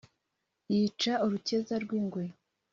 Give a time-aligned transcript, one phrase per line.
[0.73, 2.23] yica urukeza rw'ingwe